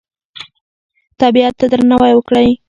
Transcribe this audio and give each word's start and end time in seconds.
طبیعت 1.21 1.53
ته 1.59 1.65
درناوی 1.71 2.13
وکړئ 2.15 2.49